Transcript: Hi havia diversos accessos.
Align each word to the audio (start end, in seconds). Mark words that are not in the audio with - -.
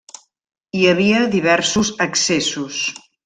Hi 0.77 0.81
havia 0.93 1.19
diversos 1.35 1.91
accessos. 2.09 2.81